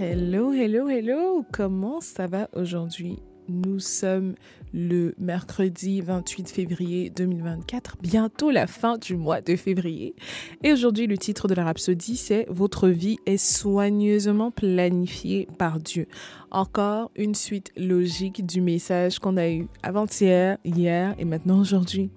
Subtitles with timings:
[0.00, 1.44] Hello, hello, hello.
[1.50, 3.18] Comment ça va aujourd'hui?
[3.48, 4.36] Nous sommes
[4.72, 10.14] le mercredi 28 février 2024, bientôt la fin du mois de février.
[10.62, 16.06] Et aujourd'hui, le titre de la rhapsodie, c'est Votre vie est soigneusement planifiée par Dieu.
[16.52, 22.12] Encore une suite logique du message qu'on a eu avant-hier, hier et maintenant aujourd'hui.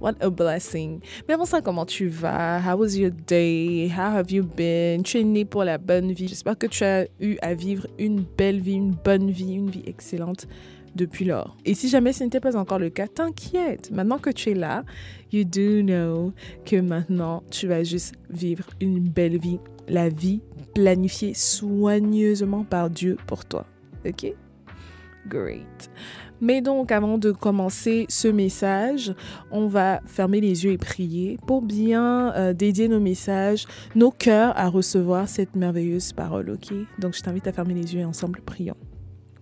[0.00, 1.00] What a blessing.
[1.28, 2.58] Mais avant ça, comment tu vas?
[2.60, 3.90] How was your day?
[3.90, 5.02] How have you been?
[5.02, 6.26] Tu es né pour la bonne vie.
[6.26, 9.82] J'espère que tu as eu à vivre une belle vie, une bonne vie, une vie
[9.86, 10.46] excellente
[10.94, 11.56] depuis lors.
[11.66, 13.90] Et si jamais ce n'était pas encore le cas, t'inquiète.
[13.90, 14.84] Maintenant que tu es là,
[15.32, 16.32] you do know
[16.64, 20.40] que maintenant tu vas juste vivre une belle vie, la vie
[20.74, 23.66] planifiée soigneusement par Dieu pour toi.
[24.06, 24.34] OK?
[25.28, 25.90] Great.
[26.40, 29.14] Mais donc, avant de commencer ce message,
[29.50, 34.56] on va fermer les yeux et prier pour bien euh, dédier nos messages, nos cœurs
[34.56, 36.74] à recevoir cette merveilleuse parole, ok?
[36.98, 38.76] Donc, je t'invite à fermer les yeux et ensemble prions.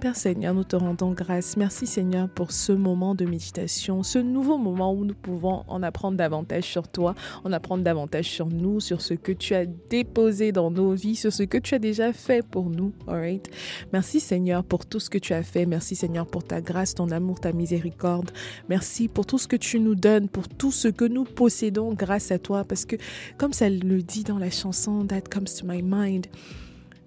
[0.01, 1.57] Père Seigneur, nous te rendons grâce.
[1.57, 6.17] Merci Seigneur pour ce moment de méditation, ce nouveau moment où nous pouvons en apprendre
[6.17, 10.71] davantage sur toi, en apprendre davantage sur nous, sur ce que tu as déposé dans
[10.71, 12.93] nos vies, sur ce que tu as déjà fait pour nous.
[13.09, 13.51] Alright?
[13.93, 15.67] Merci Seigneur pour tout ce que tu as fait.
[15.67, 18.31] Merci Seigneur pour ta grâce, ton amour, ta miséricorde.
[18.69, 22.31] Merci pour tout ce que tu nous donnes, pour tout ce que nous possédons grâce
[22.31, 22.63] à toi.
[22.63, 22.95] Parce que
[23.37, 26.29] comme ça le dit dans la chanson That Comes to My Mind,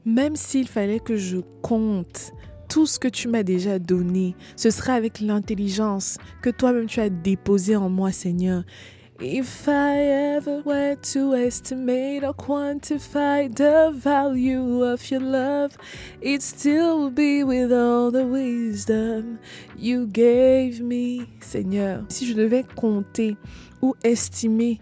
[0.03, 2.33] même s'il fallait que je compte,
[2.71, 4.33] tout ce que tu m'as déjà donné.
[4.55, 8.63] Ce sera avec l'intelligence que toi-même tu as déposé en moi, Seigneur.
[9.19, 15.77] If I ever were to estimate or quantify the value of your love,
[16.21, 19.37] it'd still be with all the wisdom
[19.77, 22.05] you gave me, Seigneur.
[22.07, 23.35] Si je devais compter
[23.81, 24.79] ou estimer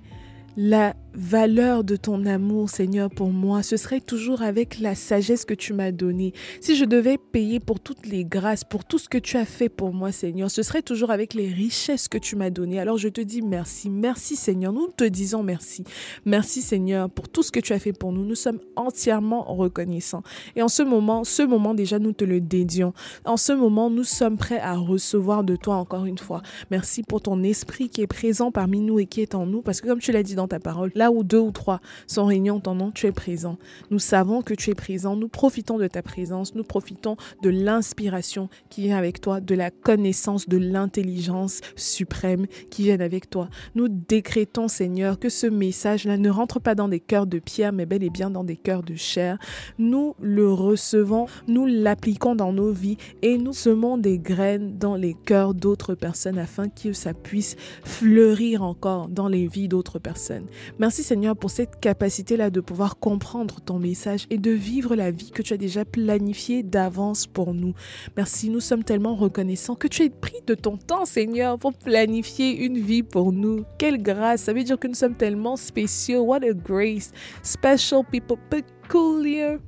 [0.55, 5.53] la valeur de ton amour, Seigneur, pour moi, ce serait toujours avec la sagesse que
[5.53, 6.33] tu m'as donnée.
[6.61, 9.67] Si je devais payer pour toutes les grâces, pour tout ce que tu as fait
[9.67, 12.79] pour moi, Seigneur, ce serait toujours avec les richesses que tu m'as données.
[12.79, 14.71] Alors je te dis merci, merci Seigneur.
[14.71, 15.83] Nous te disons merci.
[16.25, 18.23] Merci Seigneur pour tout ce que tu as fait pour nous.
[18.23, 20.23] Nous sommes entièrement reconnaissants.
[20.55, 22.93] Et en ce moment, ce moment déjà, nous te le dédions.
[23.25, 26.41] En ce moment, nous sommes prêts à recevoir de toi encore une fois.
[26.71, 29.61] Merci pour ton esprit qui est présent parmi nous et qui est en nous.
[29.61, 32.25] Parce que comme tu l'as dit dans ta parole, là où deux ou trois sont
[32.25, 33.57] réunis en ton nom, tu es présent.
[33.91, 35.15] Nous savons que tu es présent.
[35.15, 36.55] Nous profitons de ta présence.
[36.55, 42.83] Nous profitons de l'inspiration qui vient avec toi, de la connaissance, de l'intelligence suprême qui
[42.83, 43.49] vient avec toi.
[43.75, 47.85] Nous décrétons, Seigneur, que ce message-là ne rentre pas dans des cœurs de pierre, mais
[47.85, 49.37] bel et bien dans des cœurs de chair.
[49.77, 55.13] Nous le recevons, nous l'appliquons dans nos vies et nous semons des graines dans les
[55.13, 60.45] cœurs d'autres personnes afin que ça puisse fleurir encore dans les vies d'autres personnes.
[60.79, 65.31] Merci Seigneur pour cette capacité-là de pouvoir comprendre ton message et de vivre la vie
[65.31, 67.73] que tu as déjà planifiée d'avance pour nous.
[68.17, 72.65] Merci, nous sommes tellement reconnaissants que tu aies pris de ton temps Seigneur pour planifier
[72.65, 73.65] une vie pour nous.
[73.77, 76.21] Quelle grâce, ça veut dire que nous sommes tellement spéciaux.
[76.21, 77.11] What a grace.
[77.43, 78.37] Special people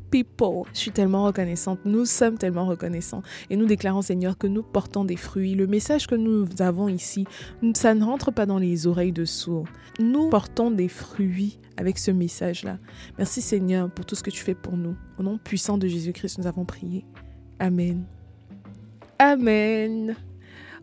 [0.10, 0.64] people.
[0.74, 1.80] Je suis tellement reconnaissante.
[1.86, 3.22] Nous sommes tellement reconnaissants.
[3.50, 5.56] Et nous déclarons, Seigneur, que nous portons des fruits.
[5.56, 7.26] Le message que nous avons ici,
[7.74, 9.68] ça ne rentre pas dans les oreilles de sourds.
[10.00, 12.78] Nous portons des fruits avec ce message-là.
[13.18, 14.96] Merci, Seigneur, pour tout ce que tu fais pour nous.
[15.18, 17.06] Au nom puissant de Jésus-Christ, nous avons prié.
[17.60, 18.04] Amen.
[19.20, 20.16] Amen.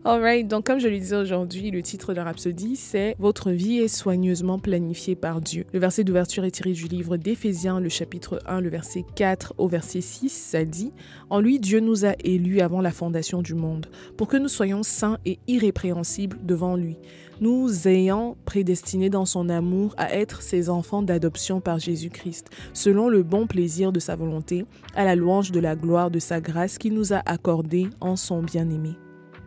[0.05, 3.89] Alright, donc comme je le disais aujourd'hui, le titre de rhapsodie, c'est Votre vie est
[3.89, 5.65] soigneusement planifiée par Dieu.
[5.73, 9.67] Le verset d'ouverture est tiré du livre d'Éphésiens, le chapitre 1, le verset 4 au
[9.67, 10.93] verset 6, ça dit
[11.29, 14.83] En lui, Dieu nous a élus avant la fondation du monde, pour que nous soyons
[14.83, 16.95] saints et irrépréhensibles devant lui
[17.41, 23.23] nous ayant prédestinés dans son amour à être ses enfants d'adoption par Jésus-Christ, selon le
[23.23, 26.93] bon plaisir de sa volonté, à la louange de la gloire de sa grâce qu'il
[26.93, 28.97] nous a accordée en son bien-aimé.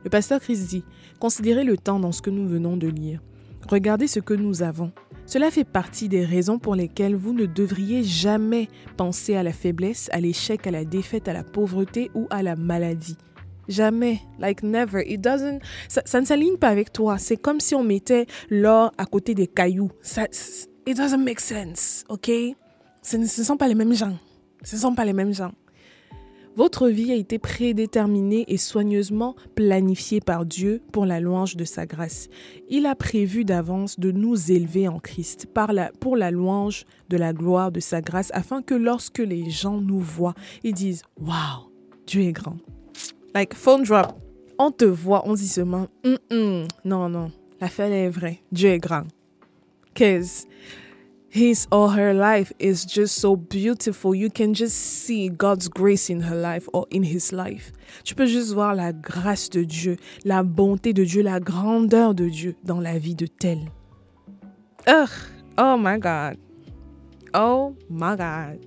[0.04, 0.84] Le pasteur Christ dit,
[1.20, 3.20] considérez le temps dans ce que nous venons de lire.
[3.68, 4.92] Regardez ce que nous avons.
[5.26, 10.08] Cela fait partie des raisons pour lesquelles vous ne devriez jamais penser à la faiblesse,
[10.12, 13.16] à l'échec, à la défaite, à la pauvreté ou à la maladie.
[13.68, 15.04] Jamais, like never.
[15.06, 17.18] It doesn't, ça, ne s'aligne pas avec toi.
[17.18, 19.92] C'est comme si on mettait l'or à côté des cailloux.
[20.02, 20.24] Ça,
[20.86, 22.30] it doesn't make sense, ok?
[23.02, 24.18] Ce ne sont pas les mêmes gens.
[24.64, 25.52] Ce ne sont pas les mêmes gens.
[26.54, 31.86] Votre vie a été prédéterminée et soigneusement planifiée par Dieu pour la louange de sa
[31.86, 32.28] grâce.
[32.68, 35.46] Il a prévu d'avance de nous élever en Christ
[35.98, 40.00] pour la louange de la gloire de sa grâce afin que lorsque les gens nous
[40.00, 41.72] voient, ils disent Wow,
[42.06, 42.58] Dieu est grand.
[43.34, 44.12] Like phone drop.
[44.58, 47.32] On te voit, on dit seulement mm Non, non,
[47.62, 48.42] la fête est vraie.
[48.52, 49.04] Dieu est grand.
[49.96, 50.46] Cause
[51.32, 54.14] his or her life is just so beautiful.
[54.14, 57.72] You can just see God's grace in her life or in his life.
[58.04, 59.96] Tu peux juste voir la grâce de Dieu,
[60.26, 63.70] la bonté de Dieu, la grandeur de Dieu dans la vie de tel.
[64.86, 65.08] Ugh,
[65.56, 66.36] oh my God.
[67.32, 68.58] Oh my God.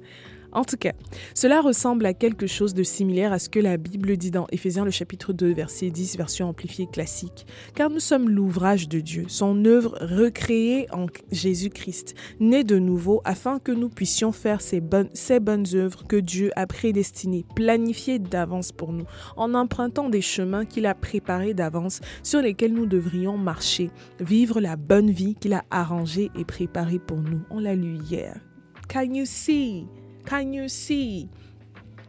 [0.55, 0.93] En tout cas,
[1.33, 4.85] cela ressemble à quelque chose de similaire à ce que la Bible dit dans Éphésiens
[4.85, 7.45] le chapitre 2 verset 10 version amplifiée classique.
[7.75, 13.59] Car nous sommes l'ouvrage de Dieu, son œuvre recréée en Jésus-Christ, né de nouveau afin
[13.59, 18.71] que nous puissions faire ces bonnes, ces bonnes œuvres que Dieu a prédestinées, planifiées d'avance
[18.71, 19.05] pour nous,
[19.35, 23.91] en empruntant des chemins qu'il a préparés d'avance sur lesquels nous devrions marcher,
[24.21, 27.41] vivre la bonne vie qu'il a arrangée et préparée pour nous.
[27.49, 28.39] On l'a lu hier.
[28.87, 29.85] Can you see?
[30.27, 31.29] Can you see?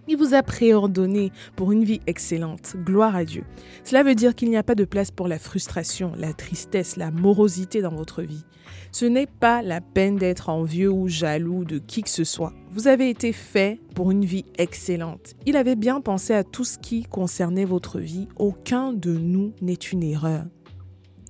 [0.09, 2.77] Il vous a préordonné pour une vie excellente.
[2.85, 3.45] Gloire à Dieu.
[3.85, 7.11] Cela veut dire qu'il n'y a pas de place pour la frustration, la tristesse, la
[7.11, 8.45] morosité dans votre vie.
[8.93, 12.55] Ce n'est pas la peine d'être envieux ou jaloux de qui que ce soit.
[12.71, 15.35] Vous avez été fait pour une vie excellente.
[15.45, 18.29] Il avait bien pensé à tout ce qui concernait votre vie.
[18.37, 20.45] Aucun de nous n'est une erreur.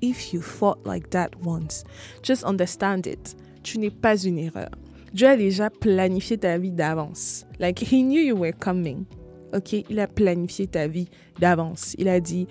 [0.03, 1.83] If you thought like that once,
[2.23, 3.37] just understand it.
[3.63, 4.71] Tu n'es pas une erreur.
[5.17, 7.47] Dieu a déjà planifié ta vie d'avance.
[7.59, 9.07] Like he knew you were coming.
[9.55, 11.09] OK, il a planifié ta vie
[11.41, 11.95] d'avance.
[11.97, 12.47] Il a dit,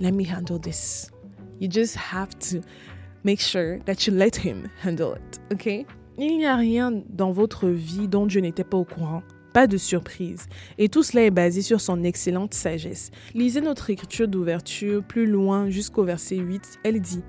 [0.00, 1.12] let me handle this.
[1.60, 2.60] You just have to
[3.22, 5.38] make sure that you let him handle it.
[5.52, 5.86] OK?
[6.18, 9.76] Il n'y a rien dans votre vie dont Dieu n'était pas au courant pas de
[9.76, 10.46] surprise.
[10.78, 13.10] Et tout cela est basé sur son excellente sagesse.
[13.34, 16.78] Lisez notre écriture d'ouverture plus loin jusqu'au verset 8.
[16.84, 17.22] Elle dit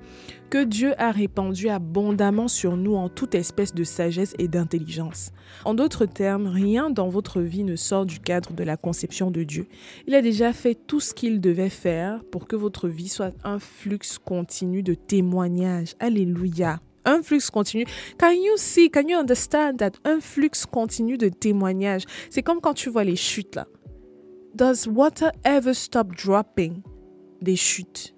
[0.50, 5.30] que Dieu a répandu abondamment sur nous en toute espèce de sagesse et d'intelligence.
[5.64, 9.44] En d'autres termes, rien dans votre vie ne sort du cadre de la conception de
[9.44, 9.66] Dieu.
[10.08, 13.58] Il a déjà fait tout ce qu'il devait faire pour que votre vie soit un
[13.58, 15.94] flux continu de témoignages.
[16.00, 17.84] Alléluia un flux continu.
[18.18, 22.74] Can you see, can you understand that un flux continu de témoignages, c'est comme quand
[22.74, 23.66] tu vois les chutes là.
[24.54, 26.82] Does water ever stop dropping?
[27.40, 28.14] Des chutes.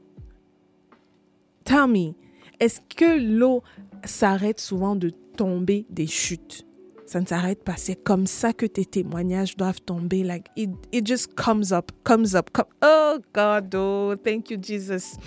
[1.64, 2.14] Tell me,
[2.58, 3.62] est-ce que l'eau
[4.04, 6.66] s'arrête souvent de tomber des chutes?
[7.06, 7.76] Ça ne s'arrête pas.
[7.76, 10.24] C'est comme ça que tes témoignages doivent tomber.
[10.24, 12.48] Like it, it just comes up, comes up.
[12.82, 15.18] Oh God, oh, thank you Jesus.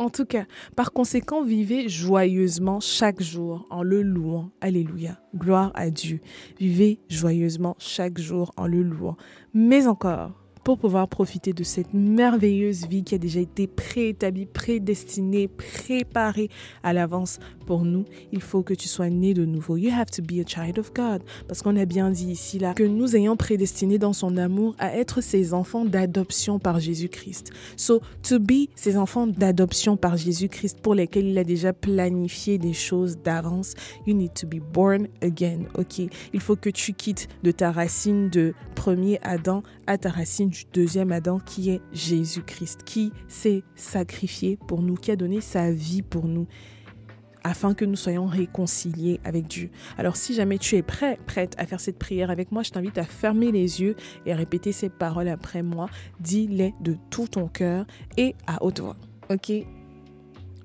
[0.00, 4.50] En tout cas, par conséquent, vivez joyeusement chaque jour en le louant.
[4.62, 5.20] Alléluia.
[5.36, 6.20] Gloire à Dieu.
[6.58, 9.18] Vivez joyeusement chaque jour en le louant.
[9.52, 10.32] Mais encore,
[10.64, 16.48] pour pouvoir profiter de cette merveilleuse vie qui a déjà été préétablie, prédestinée, préparée
[16.82, 19.76] à l'avance pour nous, il faut que tu sois né de nouveau.
[19.76, 21.22] You have to be a child of God.
[21.46, 24.96] Parce qu'on a bien dit ici, là, que nous ayons prédestiné dans son amour à
[24.96, 27.52] être ses enfants d'adoption par Jésus-Christ.
[27.76, 32.72] So, to be ses enfants d'adoption par Jésus-Christ pour lesquels il a déjà planifié des
[32.72, 33.74] choses d'avance,
[34.06, 35.60] you need to be born again.
[35.78, 36.00] Ok?
[36.32, 41.12] Il faut que tu quittes de ta racine de premier Adam à ta racine deuxième
[41.12, 46.26] Adam qui est Jésus-Christ, qui s'est sacrifié pour nous, qui a donné sa vie pour
[46.26, 46.46] nous
[47.42, 49.70] afin que nous soyons réconciliés avec Dieu.
[49.96, 52.98] Alors si jamais tu es prêt, prête à faire cette prière avec moi, je t'invite
[52.98, 53.96] à fermer les yeux
[54.26, 55.88] et à répéter ces paroles après moi.
[56.20, 57.86] Dis-les de tout ton cœur
[58.18, 58.96] et à haute voix.
[59.30, 59.52] OK?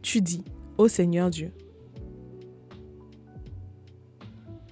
[0.02, 0.44] Tu dis,
[0.78, 1.52] ô Seigneur Dieu,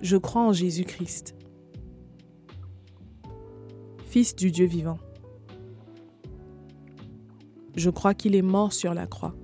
[0.02, 1.36] je crois en Jésus-Christ,
[4.13, 5.00] Fils du Dieu vivant.
[7.75, 9.36] Je crois qu'il est mort sur la croix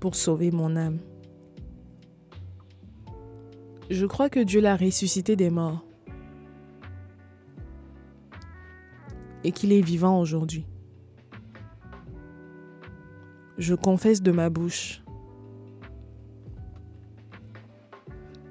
[0.00, 0.98] pour sauver mon âme.
[3.88, 5.84] Je crois que Dieu l'a ressuscité des morts
[9.44, 10.66] et qu'il est vivant aujourd'hui.
[13.58, 15.02] Je confesse de ma bouche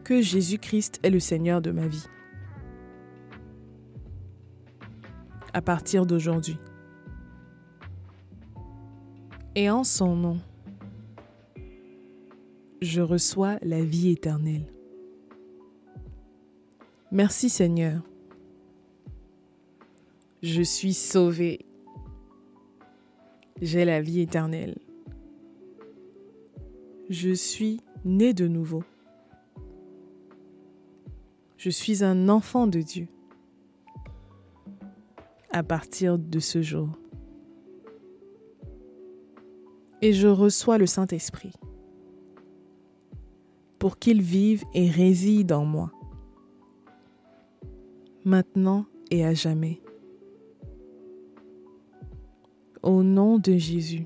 [0.03, 2.07] que Jésus-Christ est le Seigneur de ma vie.
[5.53, 6.57] À partir d'aujourd'hui.
[9.57, 10.37] Et en son nom,
[12.81, 14.65] je reçois la vie éternelle.
[17.09, 18.01] Merci Seigneur.
[20.43, 21.65] Je suis sauvé.
[23.61, 24.77] J'ai la vie éternelle.
[27.09, 28.83] Je suis né de nouveau.
[31.55, 33.07] Je suis un enfant de Dieu
[35.51, 36.89] à partir de ce jour.
[40.05, 41.53] Et je reçois le Saint-Esprit
[43.79, 45.91] pour qu'il vive et réside en moi,
[48.23, 49.81] maintenant et à jamais.
[52.83, 54.05] Au nom de Jésus.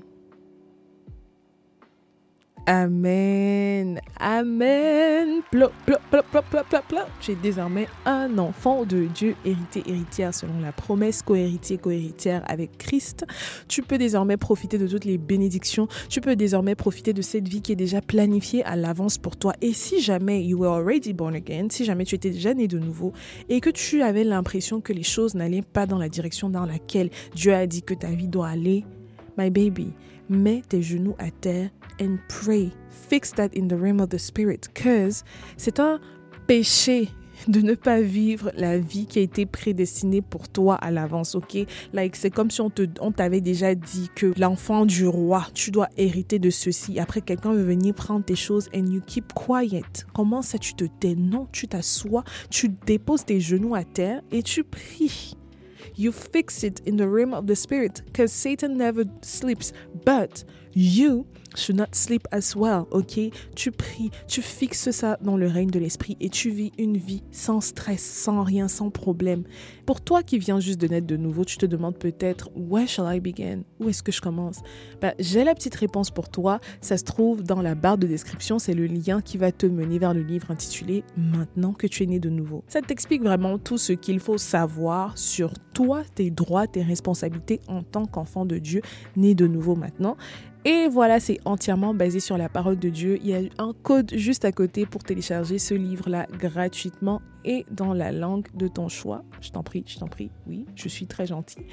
[2.70, 4.00] Amen.
[4.20, 5.42] Amen.
[5.50, 7.08] Plop, plop, plop, plop, plop, plop, plop.
[7.20, 12.78] Tu es désormais un enfant de Dieu, hérité, héritière selon la promesse, co-héritier, co-héritière avec
[12.78, 13.26] Christ.
[13.66, 15.88] Tu peux désormais profiter de toutes les bénédictions.
[16.08, 19.52] Tu peux désormais profiter de cette vie qui est déjà planifiée à l'avance pour toi.
[19.62, 22.78] Et si jamais you were already born again, si jamais tu étais déjà né de
[22.78, 23.12] nouveau
[23.48, 27.10] et que tu avais l'impression que les choses n'allaient pas dans la direction dans laquelle
[27.34, 28.84] Dieu a dit que ta vie doit aller,
[29.36, 29.92] my baby,
[30.28, 31.70] mets tes genoux à terre
[32.00, 32.70] and pray.
[33.08, 34.68] Fix that in the realm of the spirit.
[34.74, 35.24] Cause
[35.56, 36.00] c'est un
[36.46, 37.10] péché
[37.48, 41.58] de ne pas vivre la vie qui a été prédestinée pour toi à l'avance, ok?
[41.92, 42.82] Like, c'est comme si on te,
[43.16, 46.98] t'avait déjà dit que l'enfant du roi, tu dois hériter de ceci.
[46.98, 50.04] Après, quelqu'un veut venir prendre tes choses and you keep quiet.
[50.14, 51.14] Comment ça, tu te tais?
[51.14, 55.34] Non, tu t'assois, tu déposes tes genoux à terre et tu pries.
[55.96, 59.72] You fix it in the realm of the spirit because Satan never sleeps.
[60.04, 61.26] But you
[61.56, 63.20] should not sleep as well, ok?
[63.54, 67.22] Tu pries, tu fixes ça dans le règne de l'esprit et tu vis une vie
[67.30, 69.44] sans stress, sans rien, sans problème.
[69.86, 73.06] Pour toi qui viens juste de naître de nouveau, tu te demandes peut-être, where shall
[73.12, 73.62] I begin?
[73.80, 74.60] Où est-ce que je commence?
[75.00, 76.60] Ben, J'ai la petite réponse pour toi.
[76.80, 78.58] Ça se trouve dans la barre de description.
[78.58, 82.06] C'est le lien qui va te mener vers le livre intitulé Maintenant que tu es
[82.06, 82.64] né de nouveau.
[82.68, 87.82] Ça t'explique vraiment tout ce qu'il faut savoir sur toi, tes droits, tes responsabilités en
[87.82, 88.82] tant qu'enfant de Dieu,
[89.16, 90.16] né de nouveau maintenant.
[90.64, 93.18] Et voilà, c'est entièrement basé sur la parole de Dieu.
[93.22, 97.94] Il y a un code juste à côté pour télécharger ce livre-là gratuitement et dans
[97.94, 99.24] la langue de ton choix.
[99.40, 100.30] Je t'en prie, je t'en prie.
[100.46, 101.64] Oui, je suis très gentille.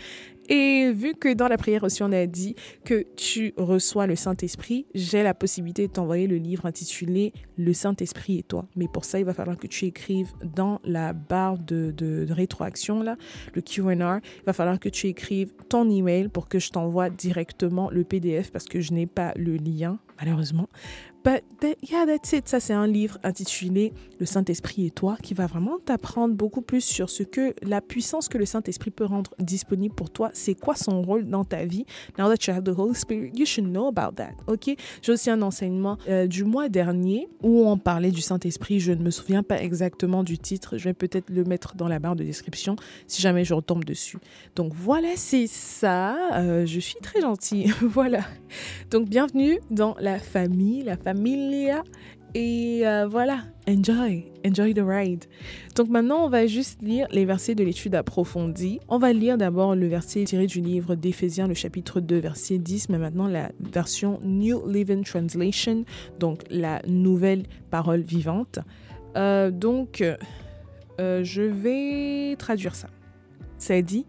[0.49, 4.85] Et vu que dans la prière aussi, on a dit que tu reçois le Saint-Esprit,
[4.93, 8.67] j'ai la possibilité de t'envoyer le livre intitulé Le Saint-Esprit et toi.
[8.75, 13.17] Mais pour ça, il va falloir que tu écrives dans la barre de, rétroaction, là,
[13.53, 17.89] le Q&R, il va falloir que tu écrives ton email pour que je t'envoie directement
[17.89, 20.67] le PDF parce que je n'ai pas le lien, malheureusement.
[21.27, 22.47] But that, yeah, that's it.
[22.47, 26.79] Ça, c'est un livre intitulé Le Saint-Esprit et toi qui va vraiment t'apprendre beaucoup plus
[26.79, 30.29] sur ce que la puissance que le Saint-Esprit peut rendre disponible pour toi.
[30.33, 31.85] C'est quoi son rôle dans ta vie?
[32.17, 34.35] Now that you have the Holy Spirit, you should know about that.
[34.47, 34.73] OK?
[35.01, 38.79] J'ai aussi un enseignement euh, du mois dernier où on parlait du Saint-Esprit.
[38.79, 40.77] Je ne me souviens pas exactement du titre.
[40.77, 44.19] Je vais peut-être le mettre dans la barre de description si jamais je retombe dessus.
[44.55, 46.37] Donc voilà, c'est ça.
[46.37, 47.73] Euh, je suis très gentille.
[47.81, 48.21] voilà.
[48.91, 51.83] Donc bienvenue dans famille, la familia.
[52.35, 55.25] Et euh, voilà, enjoy, enjoy the ride.
[55.75, 58.79] Donc maintenant, on va juste lire les versets de l'étude approfondie.
[58.89, 62.89] On va lire d'abord le verset tiré du livre d'Éphésiens, le chapitre 2, verset 10,
[62.89, 65.85] mais maintenant la version New Living Translation,
[66.19, 68.59] donc la nouvelle parole vivante.
[69.15, 72.87] Euh, donc, euh, je vais traduire ça.
[73.57, 74.05] Ça dit,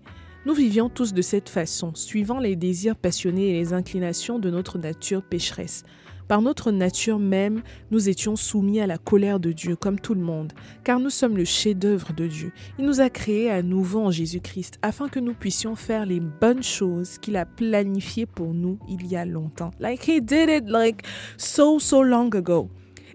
[0.48, 4.78] nous vivions tous de cette façon, suivant les désirs passionnés et les inclinations de notre
[4.78, 5.84] nature pécheresse.
[6.26, 10.22] Par notre nature même, nous étions soumis à la colère de Dieu comme tout le
[10.22, 12.52] monde, car nous sommes le chef-d'œuvre de Dieu.
[12.78, 16.62] Il nous a créés à nouveau en Jésus-Christ afin que nous puissions faire les bonnes
[16.62, 19.72] choses qu'il a planifiées pour nous il y a longtemps.
[19.78, 21.02] Like he did it like
[21.36, 22.70] so so long ago.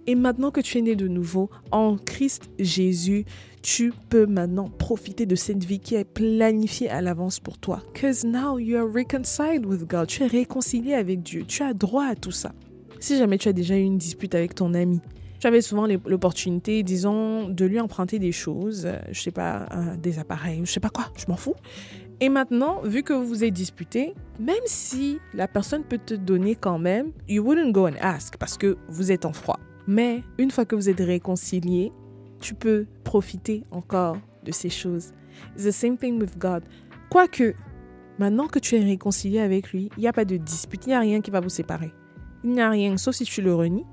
[0.05, 3.25] Et maintenant que tu es né de nouveau en Christ Jésus,
[3.61, 7.81] tu peux maintenant profiter de cette vie qui est planifiée à l'avance pour toi.
[7.99, 10.07] Cause now you are reconciled with God.
[10.07, 11.45] Tu es réconcilié avec Dieu.
[11.47, 12.51] Tu as droit à tout ça.
[12.99, 14.99] Si jamais tu as déjà eu une dispute avec ton ami,
[15.39, 19.67] tu avais souvent l'opportunité, disons, de lui emprunter des choses, je sais pas,
[20.01, 21.55] des appareils, je sais pas quoi, je m'en fous.
[22.21, 26.55] Et maintenant, vu que vous vous êtes disputé, même si la personne peut te donner
[26.55, 29.59] quand même, you wouldn't go and ask parce que vous êtes en froid.
[29.87, 31.91] Mais une fois que vous êtes réconciliés,
[32.39, 35.13] tu peux profiter encore de ces choses.
[35.55, 36.63] It's the same thing with God.
[37.09, 37.55] Quoique,
[38.19, 40.95] maintenant que tu es réconcilié avec lui, il n'y a pas de dispute, il n'y
[40.95, 41.91] a rien qui va vous séparer.
[42.43, 43.85] Il n'y a rien, sauf si tu le renies,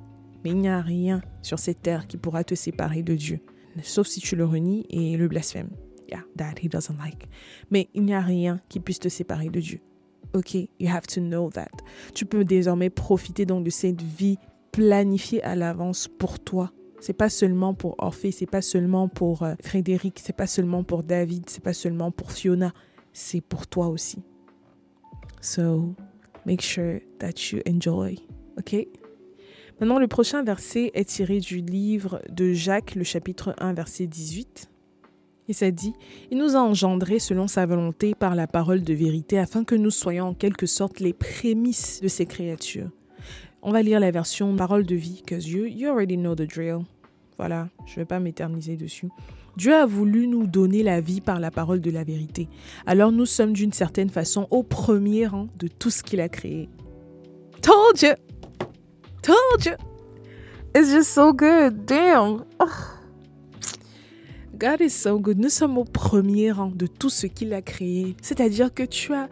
[0.44, 3.40] mais il n'y a rien sur cette terre qui pourra te séparer de Dieu,
[3.82, 5.70] sauf si tu le renies et le blasphèmes.
[6.08, 7.28] Yeah, that he doesn't like.
[7.70, 9.80] Mais il n'y a rien qui puisse te séparer de Dieu.
[10.34, 11.70] Ok, you have to know that.
[12.14, 14.38] Tu peux désormais profiter donc de cette vie
[14.72, 16.72] planifiée à l'avance pour toi.
[17.00, 21.02] C'est pas seulement pour Orphée, c'est pas seulement pour euh, Frédéric, c'est pas seulement pour
[21.02, 22.72] David, c'est pas seulement pour Fiona,
[23.12, 24.22] c'est pour toi aussi.
[25.40, 25.94] So,
[26.44, 28.18] make sure that you enjoy.
[28.58, 28.86] OK?
[29.80, 34.70] Maintenant, le prochain verset est tiré du livre de Jacques, le chapitre 1, verset 18.
[35.48, 35.94] Et ça dit,
[36.30, 39.90] Il nous a engendrés selon sa volonté par la parole de vérité, afin que nous
[39.90, 42.90] soyons en quelque sorte les prémices de ces créatures.
[43.62, 46.80] On va lire la version parole de vie, cause you, you already know the drill.
[47.36, 49.08] Voilà, je ne vais pas m'éterniser dessus.
[49.56, 52.48] Dieu a voulu nous donner la vie par la parole de la vérité.
[52.86, 56.68] Alors nous sommes d'une certaine façon au premier rang de tout ce qu'il a créé.
[57.60, 58.14] Told you!
[59.22, 59.72] Told you.
[60.74, 61.84] It's just so good.
[61.84, 62.44] Damn.
[64.56, 65.38] God is so good.
[65.38, 68.16] Nous sommes au premier rang de tout ce qu'il a créé.
[68.22, 69.28] C'est-à-dire que tu as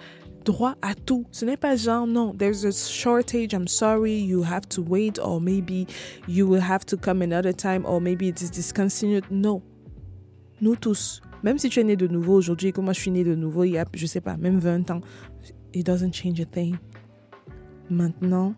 [0.48, 1.26] droit à tout.
[1.30, 5.40] Ce n'est pas genre, non, there's a shortage, I'm sorry, you have to wait, or
[5.40, 5.86] maybe
[6.26, 9.24] you will have to come another time, or maybe it is discontinued.
[9.30, 9.62] Non.
[10.62, 13.24] Nous tous, même si tu es né de nouveau aujourd'hui, comme moi je suis né
[13.24, 15.00] de nouveau il y a, je sais pas, même 20 ans,
[15.74, 16.76] it doesn't change a thing.
[17.90, 18.54] Maintenant,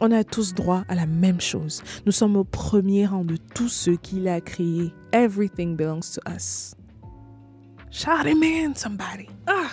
[0.00, 1.82] on a tous droit à la même chose.
[2.06, 4.92] Nous sommes au premier rang de tout ce qu'il a créé.
[5.12, 6.74] Everything belongs to us.
[7.90, 9.28] Shout amen, somebody.
[9.46, 9.70] Ah,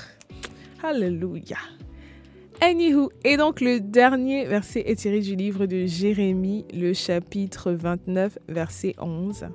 [0.84, 1.58] hallelujah.
[2.62, 8.38] Anywho, et donc le dernier verset est tiré du livre de Jérémie, le chapitre 29,
[8.48, 9.48] verset 11.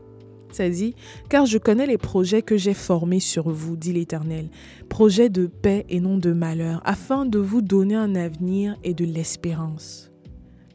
[0.51, 0.95] Ça dit,
[1.29, 4.49] car je connais les projets que j'ai formés sur vous, dit l'Éternel,
[4.89, 9.05] projets de paix et non de malheur, afin de vous donner un avenir et de
[9.05, 10.11] l'espérance.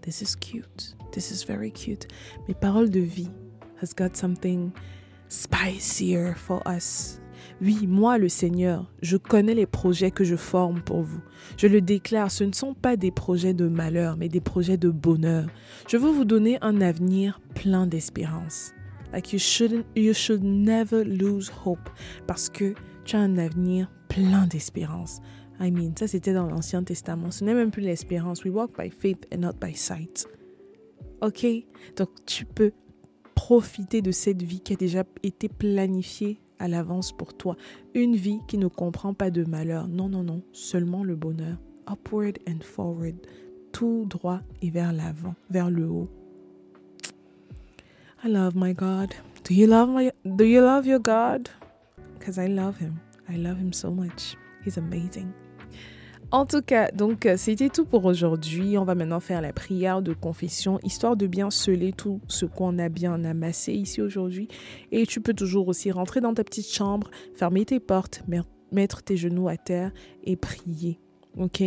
[0.01, 0.95] This is cute.
[1.11, 2.07] This is very cute.
[2.47, 3.29] Mes paroles de vie
[3.81, 4.71] has got something
[5.27, 7.20] spicier for us.
[7.61, 11.21] Oui, moi le Seigneur, je connais les projets que je forme pour vous.
[11.57, 14.89] Je le déclare, ce ne sont pas des projets de malheur, mais des projets de
[14.89, 15.47] bonheur.
[15.87, 18.73] Je veux vous donner un avenir plein d'espérance.
[19.13, 21.89] Like you shouldn't, you should never lose hope
[22.27, 25.19] parce que tu as un avenir plein d'espérance.
[25.59, 27.29] I mean, ça c'était dans l'Ancien Testament.
[27.29, 28.43] Ce n'est même plus l'espérance.
[28.43, 30.27] We walk by faith and not by sight.
[31.21, 31.45] Ok?
[31.97, 32.71] Donc tu peux
[33.35, 37.57] profiter de cette vie qui a déjà été planifiée à l'avance pour toi.
[37.93, 39.87] Une vie qui ne comprend pas de malheur.
[39.87, 40.41] Non, non, non.
[40.53, 41.57] Seulement le bonheur.
[41.89, 43.15] Upward and forward.
[43.71, 46.09] Tout droit et vers l'avant, vers le haut.
[48.23, 49.13] I love my God.
[49.43, 51.49] Do you love my do you love your God?
[52.19, 52.99] Because I love him.
[53.27, 54.35] I love him so much.
[54.63, 55.33] He's amazing.
[56.33, 58.77] En tout cas, donc c'était tout pour aujourd'hui.
[58.77, 62.79] On va maintenant faire la prière de confession, histoire de bien sceller tout ce qu'on
[62.79, 64.47] a bien amassé ici aujourd'hui.
[64.93, 68.23] Et tu peux toujours aussi rentrer dans ta petite chambre, fermer tes portes,
[68.71, 69.91] mettre tes genoux à terre
[70.23, 71.01] et prier.
[71.37, 71.61] OK?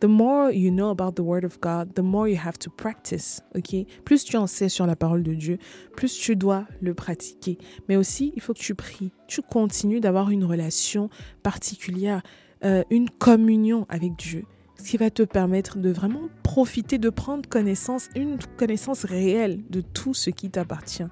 [0.00, 3.42] The more you know about the word of God, the more you have to practice.
[3.54, 3.74] OK?
[4.06, 5.58] Plus tu en sais sur la parole de Dieu,
[5.94, 7.58] plus tu dois le pratiquer.
[7.90, 9.12] Mais aussi, il faut que tu pries.
[9.28, 11.10] Tu continues d'avoir une relation
[11.42, 12.22] particulière.
[12.64, 14.44] Euh, une communion avec Dieu,
[14.78, 19.82] ce qui va te permettre de vraiment profiter, de prendre connaissance, une connaissance réelle de
[19.82, 21.04] tout ce qui t'appartient,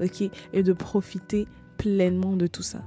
[0.00, 2.84] ok, et de profiter pleinement de tout ça.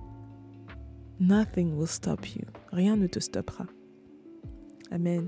[1.19, 2.43] Nothing will stop you.
[2.71, 3.65] Rien ne te stoppera.
[4.91, 5.27] Amen.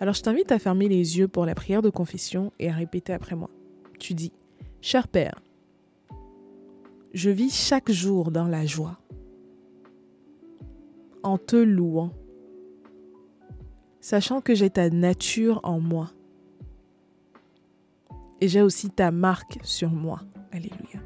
[0.00, 3.12] Alors je t'invite à fermer les yeux pour la prière de confession et à répéter
[3.12, 3.50] après moi.
[3.98, 4.32] Tu dis,
[4.80, 5.42] cher Père,
[7.12, 8.98] je vis chaque jour dans la joie,
[11.22, 12.12] en te louant
[14.02, 16.10] sachant que j'ai ta nature en moi.
[18.42, 20.20] Et j'ai aussi ta marque sur moi.
[20.50, 21.00] Alléluia.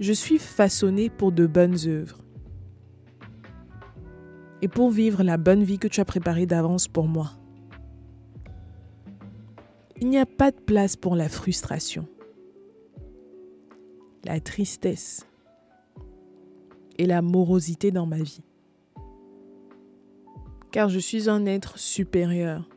[0.00, 2.18] Je suis façonné pour de bonnes œuvres
[4.62, 7.32] et pour vivre la bonne vie que tu as préparée d'avance pour moi.
[10.00, 12.08] Il n'y a pas de place pour la frustration,
[14.24, 15.28] la tristesse
[16.98, 18.42] et la morosité dans ma vie
[20.74, 22.68] car je suis un être supérieur,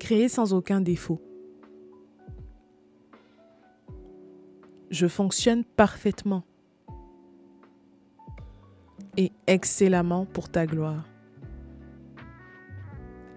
[0.00, 1.22] créé sans aucun défaut.
[4.90, 6.42] Je fonctionne parfaitement
[9.16, 11.04] et excellemment pour ta gloire.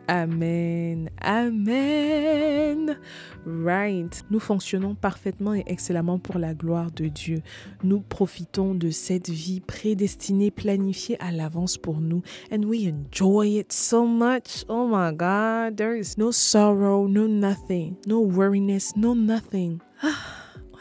[0.10, 1.12] Amen.
[1.22, 2.98] Amen.
[3.46, 4.24] Right.
[4.32, 7.44] Nous fonctionnons parfaitement et excellemment pour la gloire de Dieu.
[7.84, 12.24] Nous profitons de cette vie prédestinée, planifiée à l'avance pour nous.
[12.52, 14.66] And we enjoy it so much.
[14.68, 15.78] Oh my God.
[15.78, 19.80] There is no sorrow, no nothing, no worriness, no nothing.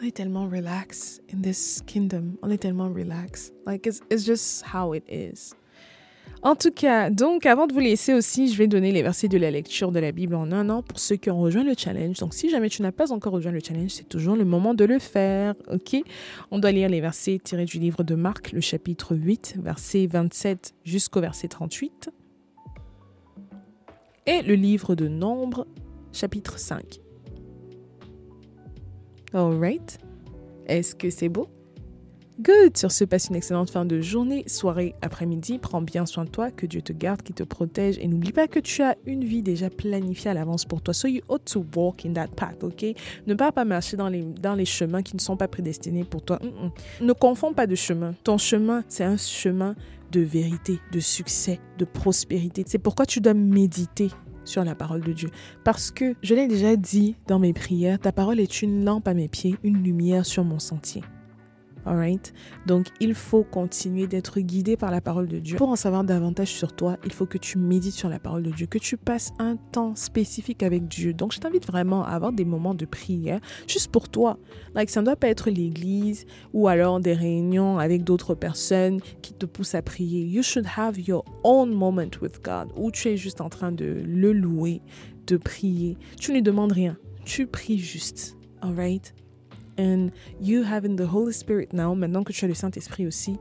[0.00, 2.38] on est tellement relax in this kingdom.
[2.42, 3.52] On est tellement relax.
[3.66, 5.54] Like it's, it's just how it is.
[6.42, 9.38] En tout cas, donc avant de vous laisser aussi, je vais donner les versets de
[9.38, 12.18] la lecture de la Bible en un an pour ceux qui ont rejoint le challenge.
[12.18, 14.84] Donc si jamais tu n'as pas encore rejoint le challenge, c'est toujours le moment de
[14.84, 15.54] le faire.
[15.68, 15.96] OK?
[16.50, 20.74] On doit lire les versets tirés du livre de Marc, le chapitre 8, verset 27
[20.84, 22.10] jusqu'au verset 38.
[24.26, 25.66] Et le livre de Nombre,
[26.12, 27.00] chapitre 5.
[29.34, 29.98] All right.
[30.66, 31.48] Est-ce que c'est beau?
[32.40, 32.76] Good.
[32.76, 35.58] Sur ce, passe une excellente fin de journée, soirée, après-midi.
[35.58, 37.98] Prends bien soin de toi, que Dieu te garde, qu'il te protège.
[37.98, 40.94] Et n'oublie pas que tu as une vie déjà planifiée à l'avance pour toi.
[40.94, 42.94] So you ought to walk in that path, ok?
[43.26, 46.22] Ne pas pas marcher dans les, dans les chemins qui ne sont pas prédestinés pour
[46.22, 46.38] toi.
[47.00, 48.14] Ne confonds pas de chemin.
[48.22, 49.74] Ton chemin, c'est un chemin
[50.12, 52.62] de vérité, de succès, de prospérité.
[52.68, 54.10] C'est pourquoi tu dois méditer
[54.44, 55.30] sur la parole de Dieu.
[55.64, 59.14] Parce que, je l'ai déjà dit dans mes prières, ta parole est une lampe à
[59.14, 61.02] mes pieds, une lumière sur mon sentier.
[61.88, 62.34] Alright?
[62.66, 65.56] Donc, il faut continuer d'être guidé par la parole de Dieu.
[65.56, 68.50] Pour en savoir davantage sur toi, il faut que tu médites sur la parole de
[68.50, 71.14] Dieu, que tu passes un temps spécifique avec Dieu.
[71.14, 74.38] Donc, je t'invite vraiment à avoir des moments de prière juste pour toi.
[74.74, 79.32] Like, ça ne doit pas être l'église ou alors des réunions avec d'autres personnes qui
[79.32, 80.26] te poussent à prier.
[80.26, 84.02] You should have your own moment with God où tu es juste en train de
[84.04, 84.82] le louer,
[85.26, 85.96] de prier.
[86.20, 86.98] Tu ne demandes rien.
[87.24, 88.36] Tu pries juste.
[88.60, 89.14] Alright?
[89.78, 90.10] And
[90.40, 93.36] you having the Holy Spirit now, maintenant que tu as le Saint-Esprit aussi,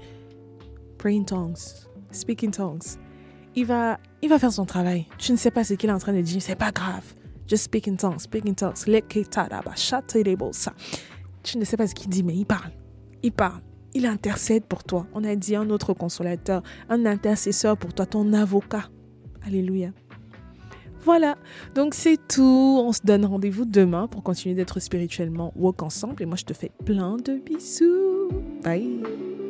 [0.98, 2.98] pray in tongues, speak in tongues.
[3.56, 5.08] Il va, il va faire son travail.
[5.18, 7.04] Tu ne sais pas ce qu'il est en train de dire, c'est pas grave.
[7.48, 8.76] Just speak in tongues, speak in tongues.
[11.44, 12.72] Tu ne sais pas ce qu'il dit, mais il parle.
[13.24, 13.62] Il parle.
[13.94, 15.08] Il intercède pour toi.
[15.14, 18.90] On a dit un autre consolateur, un intercesseur pour toi, ton avocat.
[19.44, 19.92] Alléluia.
[21.04, 21.38] Voilà,
[21.76, 22.82] donc c'est tout.
[22.84, 26.22] On se donne rendez-vous demain pour continuer d'être spirituellement woke ensemble.
[26.22, 28.30] Et moi, je te fais plein de bisous.
[28.64, 29.47] Bye.